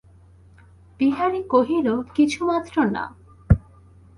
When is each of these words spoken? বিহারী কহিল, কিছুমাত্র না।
বিহারী 0.99 1.41
কহিল, 1.43 1.87
কিছুমাত্র 2.15 2.75
না। 2.85 3.03